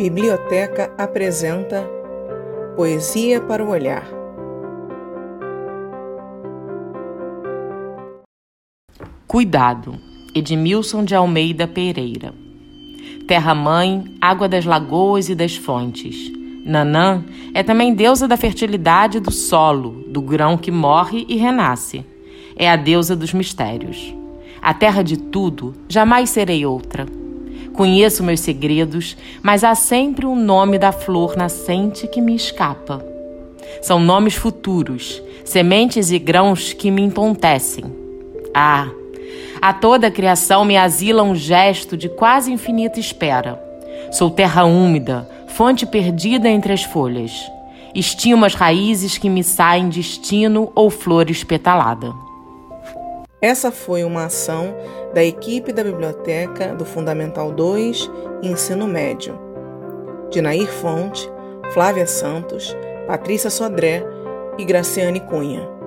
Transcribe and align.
Biblioteca 0.00 0.90
apresenta 0.96 1.86
Poesia 2.74 3.38
para 3.38 3.62
o 3.62 3.68
Olhar. 3.68 4.08
Cuidado, 9.28 10.00
Edmilson 10.34 11.04
de 11.04 11.14
Almeida 11.14 11.68
Pereira. 11.68 12.32
Terra-mãe, 13.28 14.16
água 14.22 14.48
das 14.48 14.64
lagoas 14.64 15.28
e 15.28 15.34
das 15.34 15.54
fontes. 15.54 16.32
Nanã 16.64 17.22
é 17.52 17.62
também 17.62 17.92
deusa 17.92 18.26
da 18.26 18.38
fertilidade 18.38 19.20
do 19.20 19.30
solo, 19.30 20.06
do 20.08 20.22
grão 20.22 20.56
que 20.56 20.70
morre 20.70 21.26
e 21.28 21.36
renasce. 21.36 22.06
É 22.56 22.70
a 22.70 22.76
deusa 22.76 23.14
dos 23.14 23.34
mistérios. 23.34 24.14
A 24.62 24.72
terra 24.72 25.02
de 25.02 25.18
tudo, 25.18 25.74
jamais 25.90 26.30
serei 26.30 26.64
outra. 26.64 27.19
Conheço 27.74 28.22
meus 28.22 28.40
segredos, 28.40 29.16
mas 29.42 29.64
há 29.64 29.74
sempre 29.74 30.26
um 30.26 30.36
nome 30.36 30.78
da 30.78 30.92
flor 30.92 31.36
nascente 31.36 32.06
que 32.06 32.20
me 32.20 32.34
escapa. 32.34 33.04
São 33.80 33.98
nomes 33.98 34.34
futuros, 34.34 35.22
sementes 35.44 36.10
e 36.10 36.18
grãos 36.18 36.72
que 36.72 36.90
me 36.90 37.02
entontecem. 37.02 37.84
Ah, 38.52 38.88
a 39.62 39.72
toda 39.72 40.08
a 40.08 40.10
criação 40.10 40.64
me 40.64 40.76
asila 40.76 41.22
um 41.22 41.34
gesto 41.34 41.96
de 41.96 42.08
quase 42.08 42.52
infinita 42.52 42.98
espera. 42.98 43.62
Sou 44.10 44.30
terra 44.30 44.64
úmida, 44.64 45.28
fonte 45.48 45.86
perdida 45.86 46.48
entre 46.48 46.72
as 46.72 46.82
folhas. 46.82 47.32
Estimo 47.94 48.44
as 48.44 48.54
raízes 48.54 49.18
que 49.18 49.28
me 49.28 49.44
saem 49.44 49.88
destino 49.88 50.70
ou 50.74 50.90
flor 50.90 51.30
espetalada. 51.30 52.12
Essa 53.42 53.72
foi 53.72 54.04
uma 54.04 54.26
ação 54.26 54.76
da 55.14 55.24
equipe 55.24 55.72
da 55.72 55.82
biblioteca 55.82 56.74
do 56.74 56.84
Fundamental 56.84 57.50
2 57.50 58.10
Ensino 58.42 58.86
Médio. 58.86 59.38
De 60.30 60.42
Nair 60.42 60.70
Fonte, 60.70 61.26
Flávia 61.72 62.06
Santos, 62.06 62.76
Patrícia 63.06 63.48
Sodré 63.48 64.04
e 64.58 64.64
Graciane 64.64 65.20
Cunha. 65.20 65.79